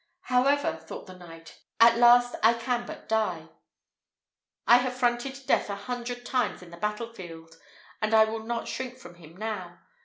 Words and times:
"However," 0.21 0.77
thought 0.77 1.05
the 1.05 1.13
knight, 1.13 1.59
"at 1.79 1.95
last 1.99 2.33
I 2.41 2.55
can 2.55 2.87
but 2.87 3.07
die: 3.07 3.49
I 4.65 4.77
have 4.77 4.95
fronted 4.97 5.45
death 5.45 5.69
a 5.69 5.75
hundred 5.75 6.25
times 6.25 6.63
in 6.63 6.71
the 6.71 6.77
battle 6.77 7.13
field, 7.13 7.57
and 8.01 8.11
I 8.11 8.25
will 8.25 8.41
not 8.43 8.67
shrink 8.67 8.97
from 8.97 9.13
him 9.13 9.37
now." 9.37 9.79